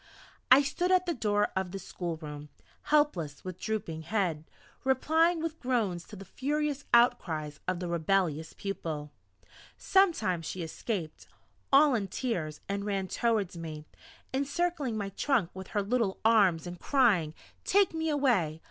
I 0.49 0.63
stood 0.63 0.91
at 0.91 1.05
the 1.05 1.13
door 1.13 1.49
of 1.55 1.69
the 1.69 1.77
schoolroom, 1.77 2.49
helpless, 2.85 3.43
with 3.45 3.59
drooping 3.59 4.01
head, 4.01 4.45
replying 4.83 5.43
with 5.43 5.59
groans 5.59 6.05
to 6.05 6.15
the 6.15 6.25
furious 6.25 6.85
outcries 6.91 7.59
of 7.67 7.79
the 7.79 7.87
rebellious 7.87 8.53
pupil. 8.53 9.11
Sometimes 9.77 10.47
she 10.47 10.63
escaped, 10.63 11.27
all 11.71 11.93
in 11.93 12.07
tears, 12.07 12.61
and 12.67 12.83
ran 12.83 13.09
towards 13.09 13.55
me, 13.57 13.85
encircling 14.33 14.97
my 14.97 15.09
trunk 15.09 15.51
with 15.53 15.67
her 15.67 15.83
little 15.83 16.19
arms, 16.25 16.65
and 16.65 16.79
crying: 16.79 17.35
"Take 17.63 17.93
me 17.93 18.09
away! 18.09 18.59